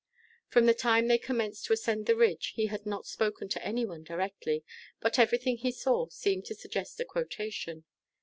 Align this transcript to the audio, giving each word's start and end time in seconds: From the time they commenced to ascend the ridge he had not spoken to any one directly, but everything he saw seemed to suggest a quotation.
From 0.47 0.65
the 0.65 0.73
time 0.73 1.05
they 1.07 1.19
commenced 1.19 1.65
to 1.65 1.73
ascend 1.73 2.07
the 2.07 2.15
ridge 2.15 2.53
he 2.55 2.65
had 2.65 2.87
not 2.87 3.05
spoken 3.05 3.47
to 3.49 3.63
any 3.63 3.85
one 3.85 4.03
directly, 4.03 4.63
but 4.99 5.19
everything 5.19 5.57
he 5.57 5.71
saw 5.71 6.07
seemed 6.09 6.45
to 6.45 6.55
suggest 6.55 6.99
a 6.99 7.05
quotation. 7.05 7.83